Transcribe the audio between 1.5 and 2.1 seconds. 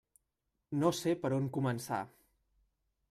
començar.